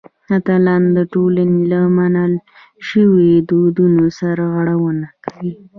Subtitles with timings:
[0.35, 2.33] اتلان د ټولنې له منل
[2.87, 5.53] شویو دودونو سرغړونه کوي.